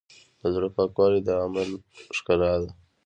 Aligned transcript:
د 0.39 0.41
زړۀ 0.53 0.69
پاکوالی 0.75 1.21
د 1.23 1.29
عمل 1.43 1.69
ښکلا 2.17 2.53
ده. 2.61 2.69